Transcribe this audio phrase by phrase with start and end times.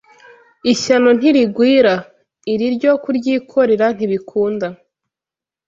[0.71, 1.93] ishyano ntirigwira,
[2.53, 4.67] iri ryo kuryikorera ntibikunda